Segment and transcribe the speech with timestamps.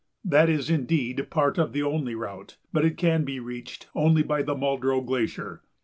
[0.25, 4.41] That is, indeed, part of the only route, but it can be reached only by
[4.41, 5.61] the Muldrow Glacier.